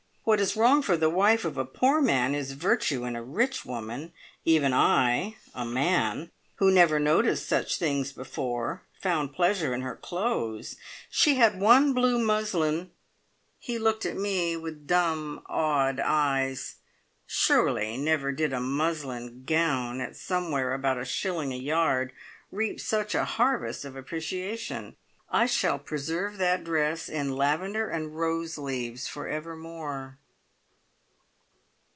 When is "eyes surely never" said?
15.99-18.31